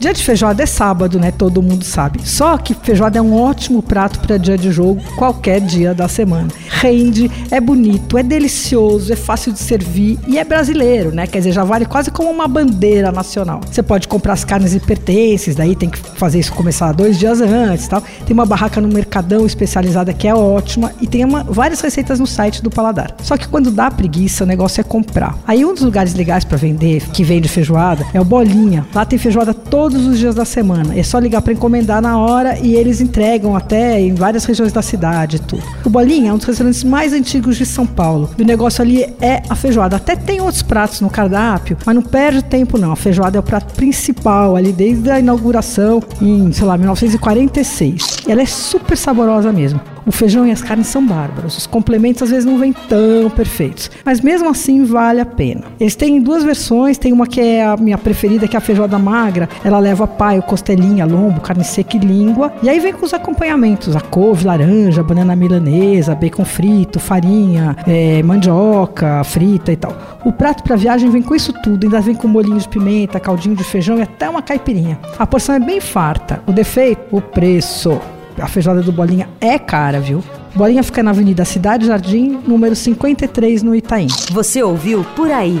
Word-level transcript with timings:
Dia 0.00 0.14
de 0.14 0.22
feijoada 0.22 0.62
é 0.62 0.66
sábado, 0.66 1.18
né? 1.18 1.32
Todo 1.32 1.60
mundo 1.60 1.84
sabe. 1.84 2.20
Só 2.24 2.56
que 2.56 2.72
feijoada 2.72 3.18
é 3.18 3.22
um 3.22 3.34
ótimo 3.34 3.82
prato 3.82 4.20
para 4.20 4.36
dia 4.36 4.56
de 4.56 4.70
jogo, 4.70 5.02
qualquer 5.16 5.60
dia 5.60 5.92
da 5.92 6.06
semana. 6.06 6.46
Rende, 6.68 7.28
é 7.50 7.60
bonito, 7.60 8.16
é 8.16 8.22
delicioso, 8.22 9.12
é 9.12 9.16
fácil 9.16 9.52
de 9.52 9.58
servir 9.58 10.16
e 10.28 10.38
é 10.38 10.44
brasileiro, 10.44 11.10
né? 11.10 11.26
Quer 11.26 11.38
dizer, 11.38 11.50
já 11.50 11.64
vale 11.64 11.84
quase 11.84 12.12
como 12.12 12.30
uma 12.30 12.46
bandeira 12.46 13.10
nacional. 13.10 13.60
Você 13.68 13.82
pode 13.82 14.06
comprar 14.06 14.34
as 14.34 14.44
carnes 14.44 14.72
e 14.72 14.78
pertences, 14.78 15.56
daí 15.56 15.74
tem 15.74 15.90
que 15.90 15.98
fazer 15.98 16.38
isso 16.38 16.52
começar 16.52 16.92
dois 16.92 17.18
dias 17.18 17.40
antes, 17.40 17.88
tal. 17.88 18.00
Tem 18.24 18.32
uma 18.32 18.46
barraca 18.46 18.80
no 18.80 18.86
Mercadão 18.86 19.44
especializada 19.44 20.12
que 20.12 20.28
é 20.28 20.34
ótima 20.34 20.92
e 21.00 21.08
tem 21.08 21.24
uma, 21.24 21.42
várias 21.42 21.80
receitas 21.80 22.20
no 22.20 22.26
site 22.26 22.62
do 22.62 22.70
Paladar. 22.70 23.16
Só 23.20 23.36
que 23.36 23.48
quando 23.48 23.72
dá 23.72 23.90
preguiça, 23.90 24.44
o 24.44 24.46
negócio 24.46 24.80
é 24.80 24.84
comprar. 24.84 25.36
Aí 25.44 25.64
um 25.64 25.74
dos 25.74 25.82
lugares 25.82 26.14
legais 26.14 26.44
para 26.44 26.56
vender, 26.56 27.02
que 27.10 27.24
vende 27.24 27.48
feijoada, 27.48 28.06
é 28.14 28.20
o 28.20 28.24
Bolinha. 28.24 28.86
Lá 28.94 29.04
tem 29.04 29.18
feijoada 29.18 29.52
toda 29.52 29.87
todos 29.88 30.06
os 30.06 30.18
dias 30.18 30.34
da 30.34 30.44
semana. 30.44 30.98
É 30.98 31.02
só 31.02 31.18
ligar 31.18 31.40
para 31.40 31.52
encomendar 31.52 32.02
na 32.02 32.18
hora 32.18 32.58
e 32.58 32.74
eles 32.74 33.00
entregam 33.00 33.56
até 33.56 33.98
em 33.98 34.12
várias 34.12 34.44
regiões 34.44 34.70
da 34.70 34.82
cidade 34.82 35.36
e 35.36 35.38
tudo. 35.38 35.62
O 35.82 35.88
Bolinha 35.88 36.30
é 36.30 36.32
um 36.32 36.36
dos 36.36 36.46
restaurantes 36.46 36.84
mais 36.84 37.14
antigos 37.14 37.56
de 37.56 37.64
São 37.64 37.86
Paulo. 37.86 38.28
E 38.36 38.42
o 38.42 38.44
negócio 38.44 38.82
ali 38.82 39.04
é 39.18 39.42
a 39.48 39.54
feijoada. 39.54 39.96
Até 39.96 40.14
tem 40.14 40.42
outros 40.42 40.62
pratos 40.62 41.00
no 41.00 41.08
cardápio, 41.08 41.78
mas 41.86 41.94
não 41.94 42.02
perde 42.02 42.44
tempo 42.44 42.76
não. 42.76 42.92
A 42.92 42.96
feijoada 42.96 43.38
é 43.38 43.40
o 43.40 43.42
prato 43.42 43.74
principal 43.74 44.56
ali 44.56 44.72
desde 44.72 45.10
a 45.10 45.18
inauguração 45.18 46.02
em, 46.20 46.52
sei 46.52 46.66
lá, 46.66 46.76
1946. 46.76 48.18
E 48.28 48.32
ela 48.32 48.42
é 48.42 48.46
super 48.46 48.96
saborosa 48.96 49.50
mesmo. 49.50 49.80
O 50.08 50.10
feijão 50.10 50.46
e 50.46 50.50
as 50.50 50.62
carnes 50.62 50.86
são 50.86 51.06
bárbaros. 51.06 51.58
Os 51.58 51.66
complementos 51.66 52.22
às 52.22 52.30
vezes 52.30 52.46
não 52.46 52.58
vêm 52.58 52.72
tão 52.72 53.28
perfeitos, 53.28 53.90
mas 54.06 54.22
mesmo 54.22 54.48
assim 54.48 54.82
vale 54.82 55.20
a 55.20 55.26
pena. 55.26 55.64
Eles 55.78 55.94
têm 55.94 56.18
duas 56.18 56.42
versões, 56.42 56.96
tem 56.96 57.12
uma 57.12 57.26
que 57.26 57.38
é 57.38 57.62
a 57.62 57.76
minha 57.76 57.98
preferida, 57.98 58.48
que 58.48 58.56
é 58.56 58.58
a 58.58 58.60
feijoada 58.60 58.98
magra. 58.98 59.50
Ela 59.62 59.77
leva 59.78 60.06
paio, 60.06 60.42
costelinha, 60.42 61.04
lombo, 61.04 61.40
carne 61.40 61.64
seca 61.64 61.96
e 61.96 62.00
língua. 62.00 62.52
E 62.62 62.68
aí 62.68 62.80
vem 62.80 62.92
com 62.92 63.04
os 63.04 63.14
acompanhamentos: 63.14 63.94
a 63.96 64.00
couve, 64.00 64.46
laranja, 64.46 65.02
banana 65.02 65.34
milanesa, 65.34 66.14
bacon 66.14 66.44
frito, 66.44 66.98
farinha, 66.98 67.76
é, 67.86 68.22
mandioca 68.22 69.22
frita 69.24 69.72
e 69.72 69.76
tal. 69.76 69.96
O 70.24 70.32
prato 70.32 70.62
para 70.62 70.76
viagem 70.76 71.10
vem 71.10 71.22
com 71.22 71.34
isso 71.34 71.52
tudo, 71.62 71.84
ainda 71.84 72.00
vem 72.00 72.14
com 72.14 72.28
molinho 72.28 72.58
de 72.58 72.68
pimenta, 72.68 73.20
caldinho 73.20 73.56
de 73.56 73.64
feijão 73.64 73.98
e 73.98 74.02
até 74.02 74.28
uma 74.28 74.42
caipirinha. 74.42 74.98
A 75.18 75.26
porção 75.26 75.54
é 75.54 75.60
bem 75.60 75.80
farta. 75.80 76.42
O 76.46 76.52
defeito, 76.52 77.00
o 77.10 77.20
preço 77.20 78.00
a 78.40 78.46
feijoada 78.46 78.82
do 78.82 78.92
Bolinha 78.92 79.28
é 79.40 79.58
cara, 79.58 80.00
viu? 80.00 80.22
Bolinha 80.54 80.82
fica 80.82 81.02
na 81.02 81.10
Avenida 81.10 81.44
Cidade 81.44 81.86
Jardim, 81.86 82.40
número 82.46 82.74
53, 82.74 83.62
no 83.62 83.74
Itaim. 83.74 84.06
Você 84.30 84.62
ouviu 84.62 85.04
Por 85.16 85.30
Aí. 85.30 85.60